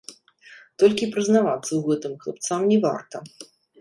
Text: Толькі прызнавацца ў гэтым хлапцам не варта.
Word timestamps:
Толькі 0.83 1.09
прызнавацца 1.15 1.65
ў 1.73 1.81
гэтым 1.91 2.17
хлапцам 2.25 2.61
не 2.73 2.77
варта. 2.87 3.15